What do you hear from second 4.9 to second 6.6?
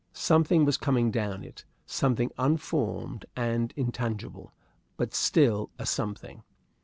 but still a something.